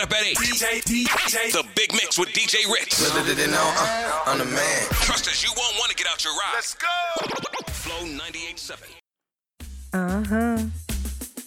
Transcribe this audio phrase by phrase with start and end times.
[0.00, 0.36] coming up at 8.
[0.36, 1.52] DJ, DJ.
[1.52, 3.00] The Big Mix with DJ Ritz.
[3.02, 4.86] Little did they know, uh, I'm the man.
[4.90, 6.52] Trust us, you won't want to get out your ride.
[6.54, 6.88] Let's go.
[7.72, 8.82] Flow 98.7.
[9.92, 10.58] Uh huh.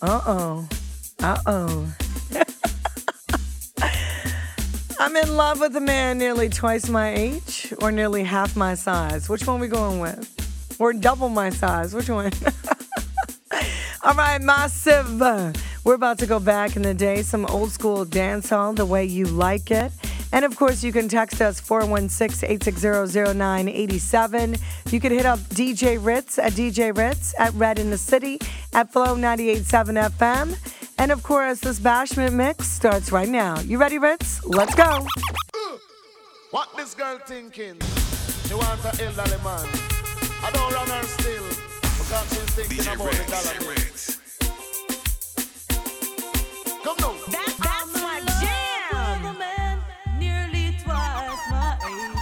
[0.01, 0.67] Uh oh.
[1.21, 1.93] Uh oh.
[4.99, 9.29] I'm in love with a man nearly twice my age or nearly half my size.
[9.29, 10.29] Which one we going with?
[10.79, 11.93] Or double my size?
[11.93, 12.31] Which one?
[14.03, 15.21] All right, massive.
[15.83, 19.25] We're about to go back in the day, some old school dancehall, the way you
[19.25, 19.91] like it.
[20.31, 24.55] And of course, you can text us 416 860 0987.
[24.91, 28.39] You can hit up DJ Ritz at DJ Ritz at Red in the City
[28.71, 30.57] at Flow 987 FM.
[30.97, 33.59] And of course, this Bashment mix starts right now.
[33.59, 34.43] You ready, Ritz?
[34.45, 35.05] Let's go.
[36.51, 37.75] What this girl thinking?
[38.47, 39.67] She wants an elderly man.
[40.41, 41.43] I don't run her still
[41.97, 43.25] because she's thinking DJ about Ritz.
[43.25, 43.69] the dollar bill.
[43.69, 43.92] Ritz.
[46.83, 47.13] Come now.
[47.31, 49.37] That, that's my jam.
[50.19, 52.17] Nearly twice my age.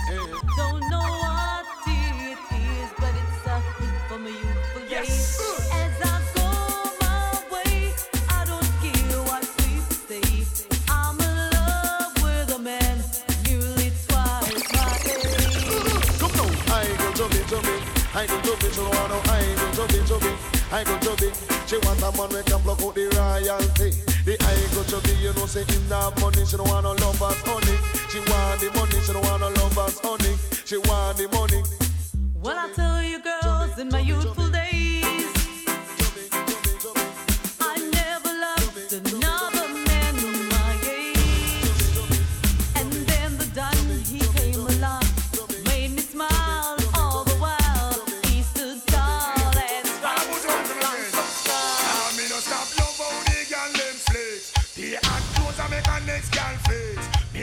[0.57, 5.39] Don't know what it is, but it's a hit for my youthful days.
[5.73, 6.47] As I go
[7.01, 7.93] my way,
[8.29, 10.21] I don't care what people say.
[10.89, 12.97] I'm in love with a man
[13.47, 16.19] nearly twice my age.
[16.21, 16.75] Come now.
[16.75, 17.75] I go chubby chubby.
[18.13, 19.17] I go chubby she wanna.
[19.25, 20.31] I go chubby chubby.
[20.71, 21.29] I go chubby.
[21.65, 24.10] She want a man we can block out the royalty.
[24.23, 26.45] The I go chubby, you know say him not money.
[26.45, 27.75] She don't want no love as honey.
[28.11, 29.01] She want the money.
[29.01, 30.37] She don't want no love as honey.
[30.63, 31.63] She want the money.
[32.39, 34.60] Well, I tell you, girls, in my youthful days,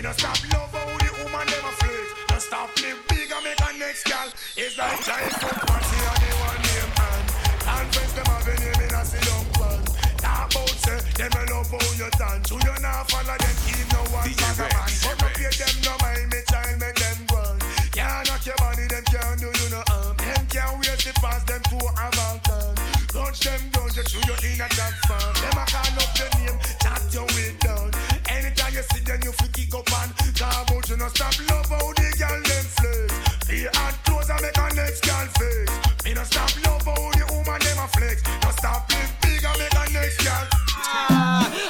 [0.08, 2.06] no stop love how the woman a flex.
[2.30, 4.28] No stop live big and make a next girl.
[4.56, 7.22] It's like childhood party and they want name man.
[7.76, 9.80] And friends them have a name in a down plan.
[10.16, 12.48] Talk about say them a love how you dance.
[12.48, 14.88] You you not follow them keep no one DJ a man.
[15.04, 17.56] But no pay them no mind me child make them run.
[17.92, 20.16] Can't knock your body them can't do you no harm.
[20.16, 22.72] Them can't wait to pass them to a mountain.
[23.12, 25.32] Touch them down, you through your inner that farm.
[25.36, 27.92] Them a call up your name, chat your way down.
[28.48, 31.68] Anytime you see them, you feel kick up and talk about you no stop love
[31.68, 33.12] how the girl them flex.
[33.44, 35.68] The hot clothes I make a next girl face.
[36.04, 38.24] Me no stop love how the woman them a flex.
[38.24, 40.48] No stop live big and make a next girl.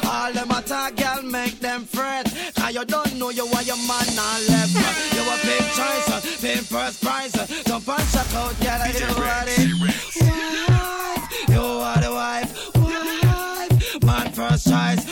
[0.06, 2.30] All them attack, girl, make them fret.
[2.54, 4.70] Cause you don't know you are your man and left.
[5.18, 7.34] You a big choice, uh, paying first prize.
[7.34, 9.58] uh, Jump and shout out, girl, I you ready.
[9.82, 12.54] Wife, you are the wife.
[12.78, 15.02] Wife, man first choice.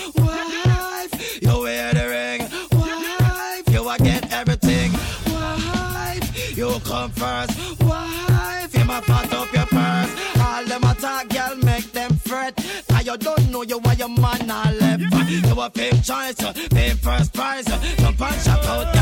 [7.17, 7.81] First.
[7.83, 10.13] Wife, you my fat up your purse.
[10.41, 12.55] All them attack, girl, make them fret.
[12.89, 15.03] Cause you don't know you are your man and left.
[15.29, 16.37] You a big choice,
[16.71, 17.67] paying first prize.
[17.69, 18.96] and shout out,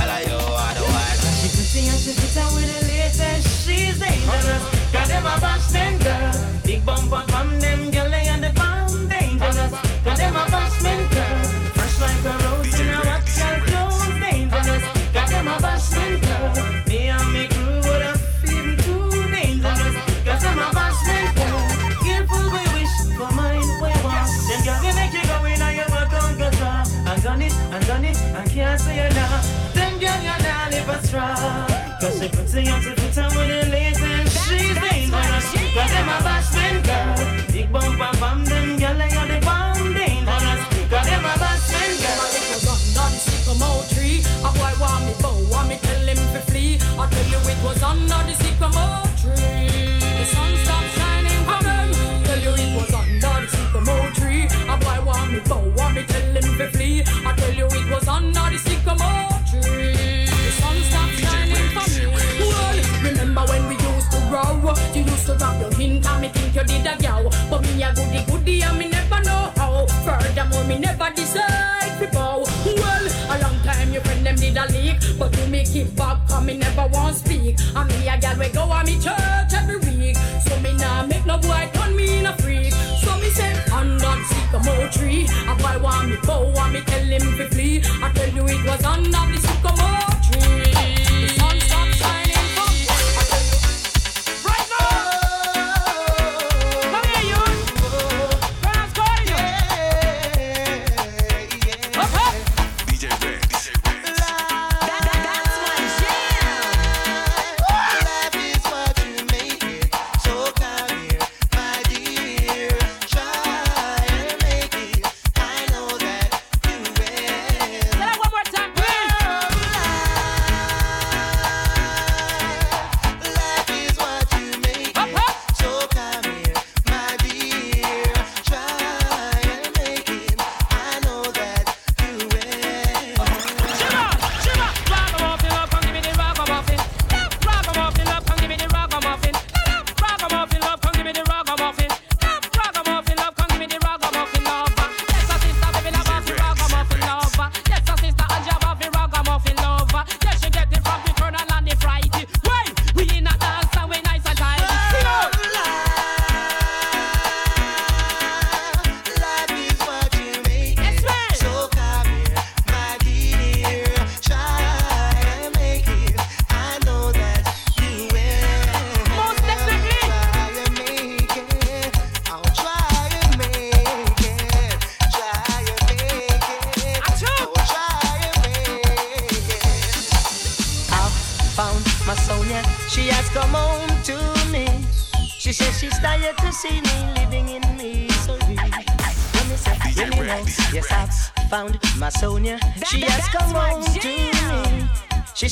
[67.94, 69.86] goody goody and me never know how.
[70.04, 72.44] Furthermore, me never decide to bow.
[72.64, 74.96] Well, a long time your friend them did a leak.
[75.18, 77.56] But you me keep back cause me never want speak.
[77.74, 80.16] And me a gal we go on me church every week.
[80.46, 82.72] So me nah make no boy turn me in a freak.
[82.72, 85.26] So me say seek the sycamore tree.
[85.48, 87.82] A boy want me bow and me tell him to flee.
[88.02, 89.38] I tell you it was under the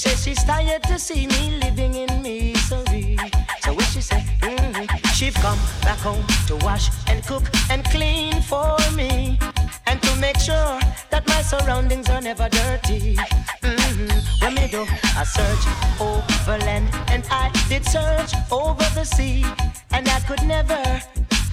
[0.03, 3.17] says she's tired to see me living in misery.
[3.61, 4.25] So what she say?
[4.41, 4.97] Mm-hmm.
[5.15, 9.39] She've come back home to wash and cook and clean for me,
[9.87, 13.15] and to make sure that my surroundings are never dirty.
[13.63, 14.45] Mm-hmm.
[14.45, 14.83] When me do
[15.23, 15.65] a search
[16.01, 19.45] over land, and I did search over the sea,
[19.93, 20.83] and I could never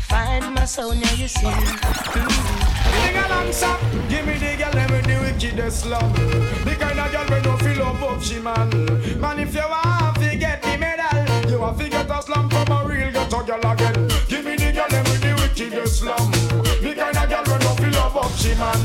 [0.09, 1.07] find my Sonia.
[1.15, 1.53] You see.
[3.00, 3.79] Sing along, stop.
[4.09, 6.13] Give me the girl, let me the wickedest love.
[6.65, 8.69] The kind of girl we don't feel love up, she man.
[9.21, 12.71] Man, if you want to get the medal, you want to get a slum from
[12.71, 14.07] a real ghetto girl again.
[14.27, 16.31] Give me the girl, let me the wickedest slum.
[16.81, 18.79] The kind of girl we don't feel love up, she man.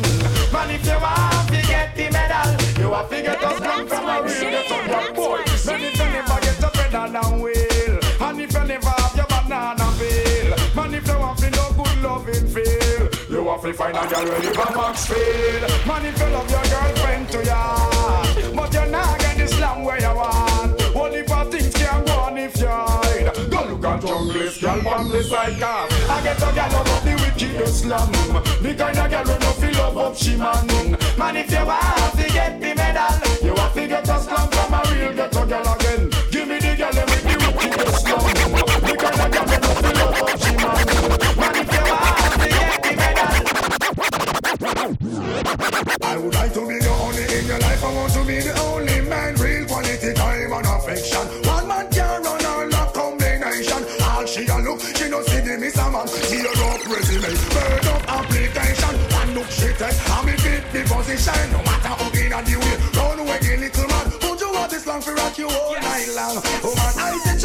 [0.53, 4.09] Man, if you want to get the medal, you want to get a slum from
[4.09, 4.44] a real
[13.93, 18.73] find a girl ready for Maxfield Man, if you love your girlfriend to ya But
[18.73, 20.97] you're not get the slam where you want.
[20.97, 25.09] Only for things can go on if you hide Go look at junglist, girl on
[25.11, 28.13] the side car I get a girl of the wicked slum
[28.63, 30.67] The kind of girl who no feel love up she man
[31.19, 34.75] Man, if you want to get the medal You have to get a slam from
[34.75, 35.84] a real ghetto girl
[44.85, 47.83] I would like to be the only in your life.
[47.83, 49.35] I want to be the only man.
[49.37, 51.25] Real quality time and affection.
[51.49, 53.81] One man can run all the combination.
[54.05, 56.05] All she a look, she no see the miss a man.
[56.05, 58.95] Tear up resume, burn up application.
[59.09, 61.33] One look she take, and me fit the position.
[61.49, 64.07] No matter how in and the way, run away, little man.
[64.21, 66.45] Would you want this long for rock you all night long?
[66.61, 67.41] Oh man, I say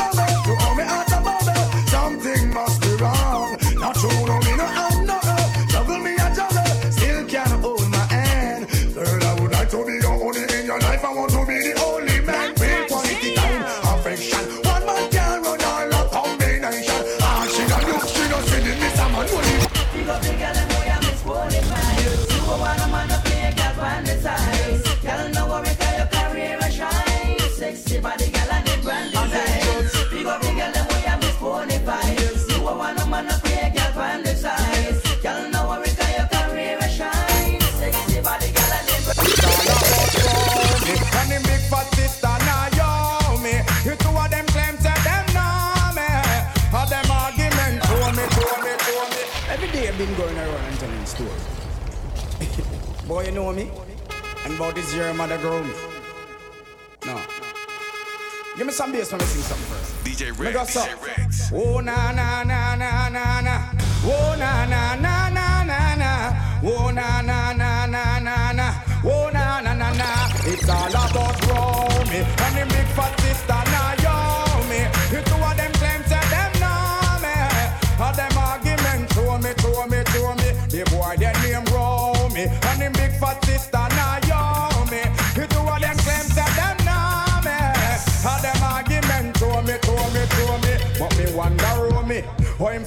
[54.70, 55.74] About this year mother grow me
[57.04, 57.20] No
[58.56, 60.76] Give me some bass when I sing something first DJ Rex.
[60.76, 61.52] DJ Rex.
[61.52, 63.72] Oh na na na na na na.
[64.06, 66.12] Oh na na na na na na.
[66.62, 68.84] Oh na na na na na na.
[69.04, 70.08] Oh na na na na.
[70.46, 73.69] It's all about Romy and the big fat sister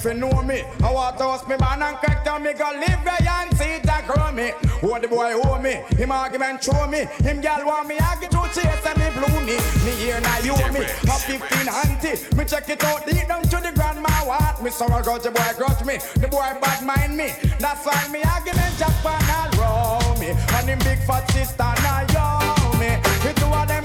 [0.02, 0.64] fi know me.
[0.82, 3.78] I want to host me man and crack down me go live where and see
[3.86, 4.50] that grow me.
[4.82, 7.06] What the boy owe me, him argument show me.
[7.22, 9.56] Him gal want me argue to chase and me blue me.
[9.86, 12.18] Me here now you me, a 15 auntie.
[12.36, 14.62] Me check it out deep down to the grandma what.
[14.62, 17.30] Me so I got the boy grudge me, the boy bad mind me.
[17.60, 20.30] That's why me argument just pan all round me.
[20.58, 22.98] And him big fat sister now yo me.
[23.22, 23.84] The two of them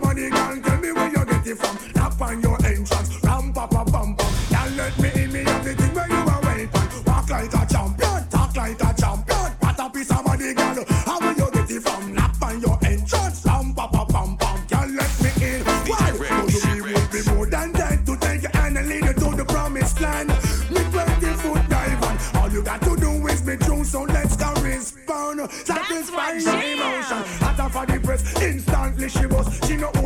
[0.00, 0.60] money, girl.
[0.60, 1.76] Tell me where you get it from.
[1.94, 4.36] Tap on your entrance, ram pa pa pam pam.
[4.50, 6.70] Girl, let me in me have the thing where you are waiting.
[7.06, 9.50] Walk like a champion, talk like a champion.
[9.60, 10.84] What a piece of money, girl.
[11.06, 12.14] How will you get it from?
[12.14, 14.58] Tap on your entrance, ram pa pa pam pam.
[14.66, 15.64] Girl, let me in.
[15.64, 16.12] Why?
[16.28, 19.36] Cause we will be more than that to take your hand and lead you to
[19.36, 20.28] the promised land.
[20.70, 22.16] Me 20 foot dive on.
[22.40, 25.50] All you got to do is be true, so let's go respond.
[25.50, 27.22] Satisfy your emotion.
[27.42, 28.69] Hotter for the press, instantly she was.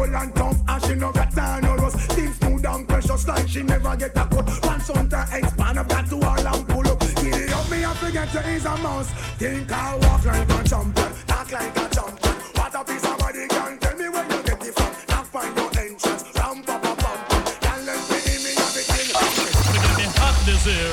[0.05, 1.97] She no old and tough, and she no got time or rust.
[2.13, 4.47] Thing smooth and precious like she never get a cut.
[4.63, 7.01] Pants on the expand, I've to all and pull up.
[7.01, 9.11] Get it up, me I forget you is a mouse.
[9.39, 12.35] Think I walk like a champion, talk like a champion.
[12.53, 14.93] What a piece of body, gang, tell me where you get it from.
[15.09, 16.25] Now find your entrance.
[16.37, 17.45] Ram pa pa pam pam.
[17.65, 19.09] Can't let me in me everything.
[19.09, 20.93] Get me hot this year.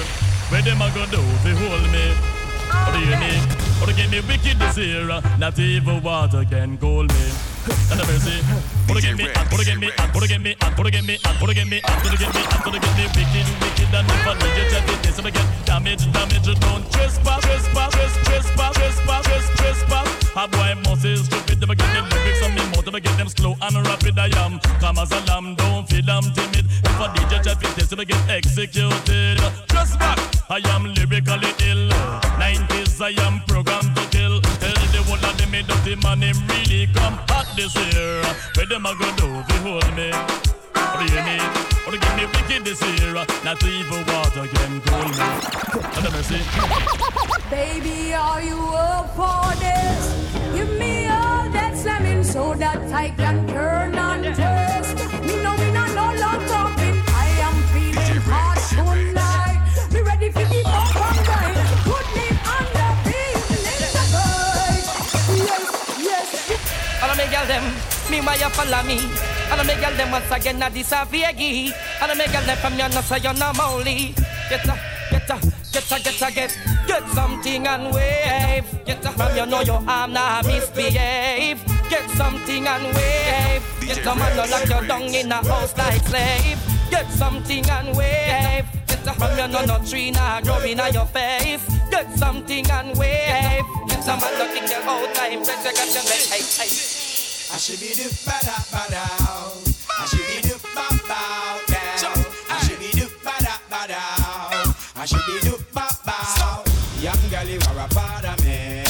[0.51, 2.15] Where them a go do fi hold me?
[2.71, 3.43] What do you need?
[3.81, 5.03] Or to get me wicked this year.
[5.37, 7.50] Not even water can cool me.
[7.89, 8.41] The mercy.
[8.89, 11.03] Or to get me, or to get me, or to get me, or to get
[11.05, 13.93] me, or to get me, or to get me, or to get me wicked, wicked.
[13.93, 15.17] And I need you, check it, this
[15.65, 16.59] damage, damage.
[16.59, 20.20] Don't trespass, trespass, trespass, trespass, trespass, trespass.
[20.33, 21.61] A boy must is stupid.
[21.61, 22.61] I get them lyrics on me
[22.91, 25.55] if I get them slow and rapid, I am calm as a lamb.
[25.55, 26.65] Don't feel I'm timid.
[26.65, 29.37] If I DJ check it, this I get executed.
[29.69, 30.19] Just back.
[30.49, 31.89] I am lyrically ill.
[32.39, 34.41] 90s, I am programmed to kill.
[34.59, 38.21] Tell the whole of them, me dirty man, him really come hot this year.
[38.55, 40.60] Where them a go do fi hold me?
[40.91, 41.39] What do you mean?
[41.85, 43.13] What give me wicked this year?
[43.13, 45.23] Not even water can cool me.
[47.49, 50.01] Baby, are you up for this?
[50.53, 54.00] Give me all that slamming so that I can turn
[68.11, 68.99] me why you follow me?
[69.49, 71.71] All of me girl them once again a this a Viegi.
[72.01, 74.13] All of me girl them from you no say you no molly.
[74.49, 74.75] Get a,
[75.09, 75.39] get a,
[75.71, 78.67] get a, get a, get, get something and wave.
[78.85, 81.63] Get a from you know your arm now misbehave.
[81.89, 83.63] Get something and wave.
[83.79, 86.59] Get a man no lock you down in a house like slave.
[86.89, 88.65] Get something and wave.
[88.87, 91.63] Get from you know no tree now growing on your face.
[91.89, 93.65] Get something and wave.
[93.87, 95.43] Get a man no kick your whole time.
[95.43, 96.23] Press your your leg.
[96.29, 96.90] Hey, hey.
[97.53, 99.03] I should be the bada bada.
[99.99, 102.25] I should be the ba bow down.
[102.49, 104.01] I should be the bada bada.
[104.95, 106.63] I should be the ba bow.
[107.01, 108.83] Young girl, you are a part of me.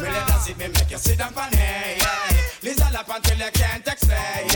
[0.00, 1.98] Me let us see me make you sit down for me.
[2.62, 4.48] Listen up until you can't explain.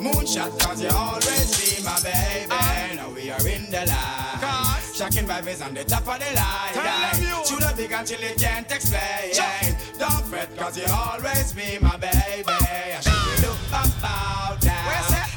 [0.00, 2.96] Moonshot cause you always be my baby.
[2.96, 4.80] Now we are in the line.
[4.94, 7.44] Shocking vibes on the top of the line.
[7.44, 9.74] Shoot up big until you can't explain.
[10.02, 12.42] Don't fret cause you always be my baby.
[12.50, 14.74] I should be look ba bow down.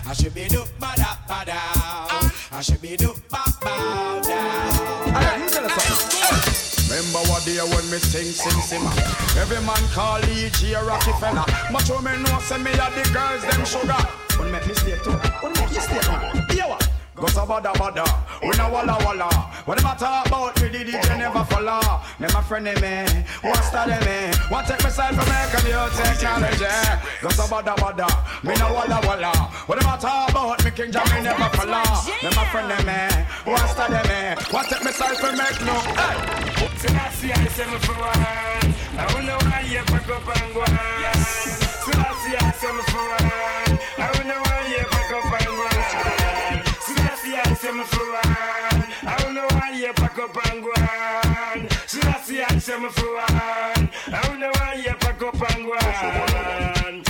[0.10, 1.62] I should be look ba da ba down.
[2.10, 2.30] Uh.
[2.52, 5.06] I should be look ba bow down.
[6.90, 8.82] Remember what day when me sing, sing, sing
[9.38, 10.74] Every man call E.G.
[10.74, 14.02] a Rockefeller But you me know say me a the girls them sugar
[14.40, 16.45] When make mistake too, when make mistake man Here what?
[17.16, 17.72] Go so bada.
[17.80, 18.04] Bada,
[18.44, 19.30] we no walla walla.
[19.64, 20.62] What them a talk about?
[20.62, 21.80] Me, the DJ never follow
[22.20, 23.08] Me my friend of me,
[23.42, 24.36] want study me?
[24.52, 26.76] Want take me side from make a new technology
[27.22, 27.74] Go so bada.
[27.80, 28.08] Bada,
[28.44, 29.32] me no walla walla.
[29.66, 30.64] What them a talk about?
[30.66, 31.88] Me, King Jam me never follow
[32.22, 33.00] Me my friend of me,
[33.48, 34.36] want study me?
[34.52, 36.36] Want take me side from make no, hey.
[36.78, 38.76] Selassie, I say me for one.
[39.00, 41.16] I don't know why you pack up and go on.
[41.80, 43.65] Selassie, I say me for one.
[47.76, 48.22] I me for one.
[49.04, 51.68] I don't know why you pack up and go on.
[51.68, 53.90] that's the say me for one.
[54.08, 57.04] I don't know why you pack up and go on.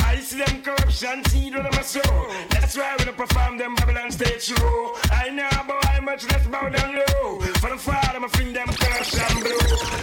[0.00, 2.28] I see them corruption seed on my soul.
[2.50, 4.94] That's why when I perform them Babylon stage show.
[5.10, 7.40] I know about how much let's bow down low.
[7.60, 9.58] For the father, my fling them corruption blue.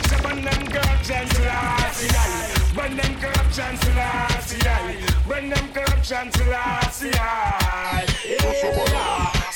[0.09, 2.49] So burn them corruption to last year.
[2.73, 4.97] Burn them corruption to last year.
[5.27, 7.13] Burn them corruption to last year.
[7.13, 7.67] Yeah.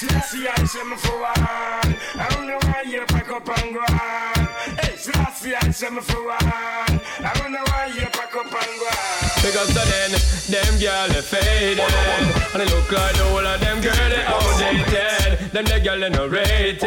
[0.01, 0.07] See,
[0.47, 1.31] I say me for one.
[1.37, 4.47] I don't know why you pack up and go on.
[4.81, 5.13] Hey, see,
[5.53, 6.39] I say for one.
[6.41, 9.31] I don't know why you pack up and go on.
[9.45, 10.11] Because then,
[10.49, 15.65] them girl they faded And they look like whole of them girl they outdated Them
[15.65, 16.81] the girl they no rated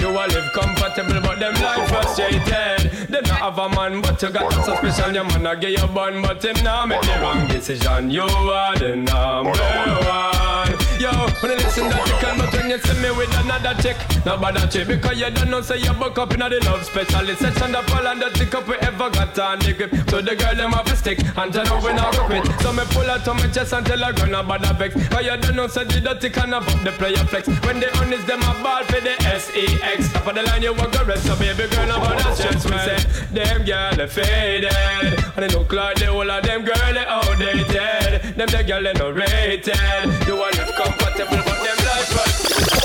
[0.00, 4.30] You all live comfortable but them life frustrated Them not have a man but you
[4.30, 7.48] got so special Your man a give you bun but him now make the wrong
[7.48, 11.08] decision You are the number one Yo,
[11.40, 13.96] when you listen that you can But when you see me with another chick.
[14.26, 17.40] Not bother chick Because you don't know say you buck up in the love specialist.
[17.40, 20.36] Section The fall and the tick up we ever got on the grip So the
[20.36, 23.26] girl them have a stick And tell her we not quit So me pull out
[23.26, 25.84] on my chest and tell her girl not bother vex Cause you don't know say
[25.84, 27.48] the dirty can up the player flex.
[27.64, 30.92] When they honest them a ball for the S-E-X Top of the line you walk
[30.92, 33.00] the rest So baby girl not bother stress me say
[33.32, 34.68] Them girl they faded.
[35.32, 38.36] And they look like the whole of them girl they outdated.
[38.36, 40.28] Them the girl they no rated.
[40.28, 42.79] You want live comfortable but them life I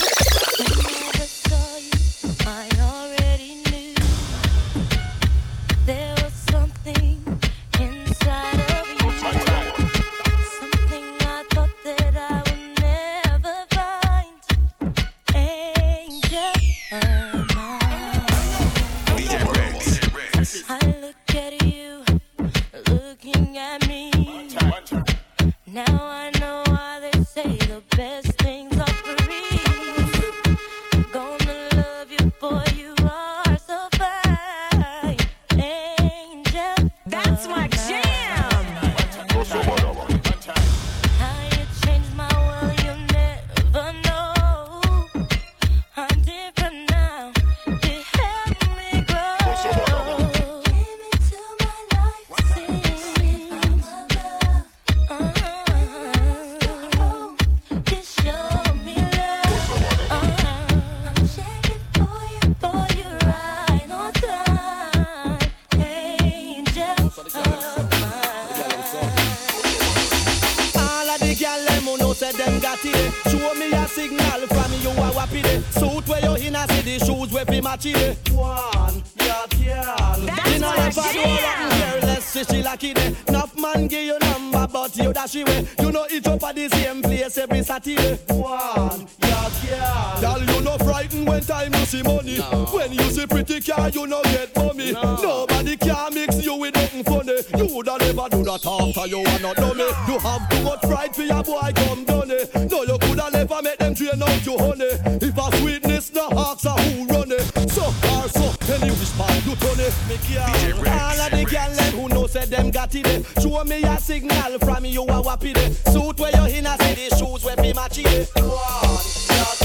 [82.43, 83.15] see she lucky day.
[83.27, 85.65] Enough man give you number, but you dash away.
[85.79, 88.15] You know it up at the same place every Saturday.
[88.27, 90.17] One, yeah, yeah.
[90.19, 92.37] Girl, you no frightened when time you see money.
[92.37, 94.91] When you see pretty car, you no get money.
[94.91, 97.37] Nobody can mix you with nothing funny.
[97.57, 99.87] You woulda never do that after you are not dummy.
[100.07, 102.53] You have too much pride for your boy come done it.
[102.69, 104.91] No, you coulda never make them drain out your honey.
[105.21, 107.45] If a sweetness no ask her who run it.
[107.71, 109.93] So far, so any which part you turn it.
[110.25, 113.07] Girl, all of the girl them who say them got it.
[113.07, 113.21] eh.
[113.41, 115.71] Show me a signal from me, you a day.
[115.91, 118.29] Suit where you in a see shoes where be match it.
[118.35, 119.64] One,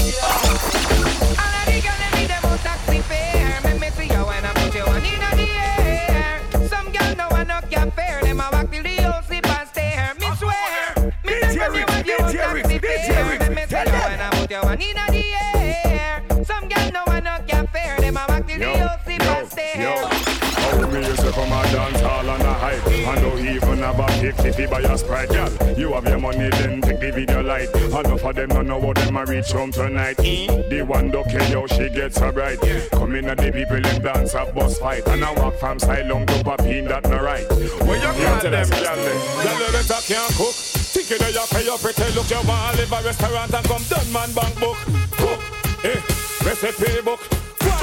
[28.05, 30.17] Enough of them don't know what them a reach home tonight.
[30.17, 32.59] The one care how she gets so bright
[32.91, 35.07] Come in and the people them dance a bus fight.
[35.07, 37.47] And I walk from Silong to Papine, that no right.
[37.85, 38.95] Where you got them, girl?
[38.95, 40.55] Girl, better can't cook.
[40.91, 42.29] Think you know you pay your pretty look.
[42.29, 44.77] You want live a restaurant and come done man bank book.
[45.21, 45.39] Cook,
[45.85, 46.01] eh,
[46.41, 47.21] recipe book.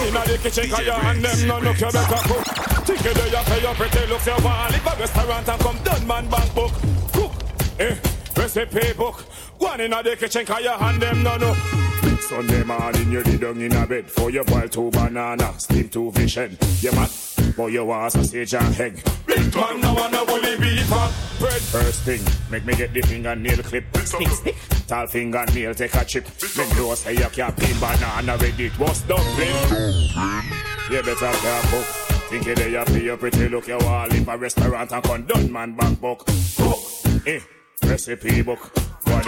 [0.02, 2.44] Inna the kitchen, cause your hand them no look, you better cook.
[2.86, 5.78] Think you do you pay your pretty looks, you want live a restaurant and come
[5.84, 6.72] done man bank book.
[7.12, 7.32] Cook,
[7.78, 7.94] eh,
[8.36, 9.24] recipe book.
[9.58, 11.54] One inna the kitchen, cause your hand them no no.
[12.20, 16.12] Sunday morning, you lay down in a bed for your boil two banana, steam two
[16.12, 16.56] fish head.
[16.80, 17.10] You mad?
[17.56, 19.02] Boy, you want sausage and egg.
[19.26, 21.60] Big man, no one no bully beef and bread.
[21.60, 23.84] First thing, make me get the fingernail clip.
[24.04, 24.56] Stick, stick.
[24.86, 26.26] Tall fingernail, take a chip.
[26.26, 28.66] Then you say you can't peel banana ready.
[28.66, 29.48] It was dumpling.
[30.90, 31.84] You better cook.
[32.28, 33.66] Think you there, you pay your pretty look.
[33.68, 36.26] you all live a restaurant and come done man back book.
[36.56, 36.78] Cook,
[37.26, 37.40] eh,
[37.84, 38.70] recipe book.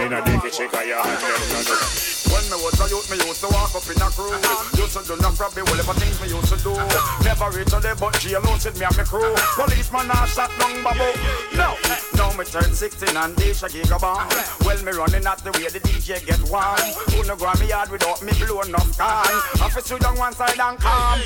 [0.01, 2.11] In a dicky chick, I hand them no no.
[2.31, 4.33] When me was a youth, me used to walk up in a crew.
[4.79, 6.73] Used to do no probably whatever things me used to do.
[7.21, 9.35] Never reach a day, but jail with me and me crew.
[9.59, 11.05] Policeman a shot down babu.
[11.53, 11.77] No,
[12.15, 14.25] now me turn 16 and they a gigabomb.
[14.65, 16.81] Well, me running at the way the DJ get warm.
[17.13, 19.37] Who no on me yard without me blow enough time.
[19.61, 21.19] Office sit down one side and calm.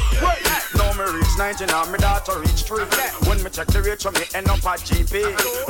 [0.75, 2.83] Now me reach 19 and me daughter reach 3.
[3.29, 5.21] When me check the rate, me end up at GP.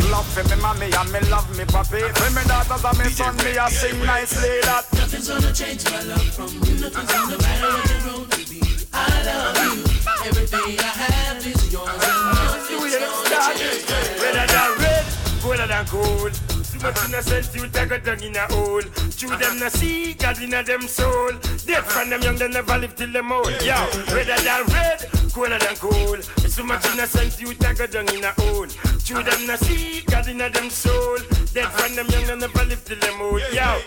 [0.10, 2.02] Love for me mommy and me love me papi.
[2.18, 4.86] For me daughters and me son, me a sing nicely that.
[4.94, 6.80] Nothing's gonna change my love from you.
[6.80, 8.62] Nothing's gonna matter what the road may be.
[8.94, 9.84] I love you.
[10.30, 11.90] Everything I have is yours.
[11.90, 14.22] And yours is yours.
[14.22, 15.06] Redder than red,
[15.42, 16.45] colder than cold.
[16.86, 18.82] Much innocent you take a down in a hole.
[19.18, 21.32] Chew them no see, God in a them soul.
[21.66, 23.50] Dead from them young, they never live till them old.
[23.64, 23.74] Yo,
[24.14, 25.00] redder than red,
[25.34, 26.20] colder than cold.
[26.46, 28.68] It's too much innocent you take a down in a hole.
[29.04, 31.18] Chew them no see, God in a them soul.
[31.56, 33.42] Dead from them young, they never live till them old.
[33.52, 33.82] Yo.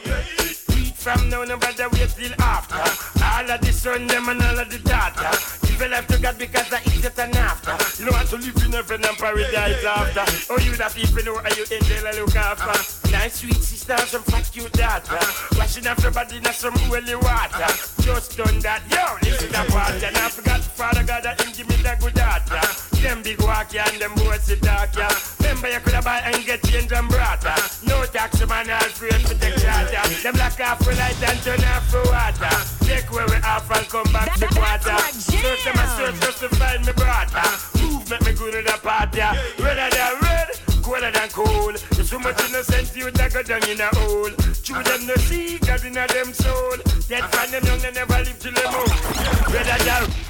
[0.97, 3.23] From now, nobody wait till after.
[3.23, 5.68] All of the son, them and all of the daughter.
[5.79, 8.03] Give your life to God because I eat it and after.
[8.03, 10.53] You don't want to live in heaven and paradise after.
[10.53, 12.64] Oh, you that people know how you in there and look after.
[12.64, 13.11] Uh-huh.
[13.12, 14.03] Nice sweet sister, uh-huh.
[14.03, 14.11] uh-huh.
[14.11, 15.23] some fat cute daughter.
[15.57, 17.71] Washing off your body in some holy water.
[18.03, 20.05] Just done that, yo, this is the party.
[20.05, 22.88] And I forgot Father God that him give me the good daughter.
[23.03, 25.09] Them big walkie and them boys sit dark, yeah.
[25.39, 27.55] Remember you coulda buy and get change and brata.
[27.87, 30.03] No tax man, all free to take charter.
[30.23, 32.57] Them lock off for light and turn off for water.
[32.85, 34.99] Take where we off and come back to quarter.
[35.15, 37.47] Search them and search just to find me brata.
[37.81, 39.21] Move make me go to the party.
[39.63, 40.49] Redder than red,
[40.83, 41.77] colder than cold.
[41.93, 44.31] There's so much innocent you that go down in a hole.
[44.63, 46.77] Chew them no see, God in a them soul.
[47.07, 49.55] Dead from them young, they never live till them old.
[49.55, 50.19] Redder than